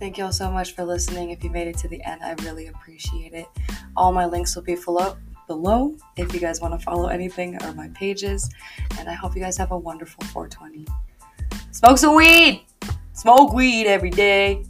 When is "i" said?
2.24-2.32, 9.10-9.12